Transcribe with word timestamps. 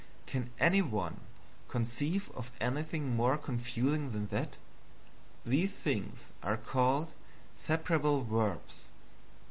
Can 0.25 0.49
any 0.59 0.81
one 0.81 1.19
conceive 1.67 2.31
of 2.31 2.51
anything 2.59 3.15
more 3.15 3.37
confusing 3.37 4.13
than 4.13 4.25
that? 4.29 4.57
These 5.45 5.73
things 5.73 6.29
are 6.41 6.57
called 6.57 7.11
"separable 7.55 8.23
verbs." 8.23 8.85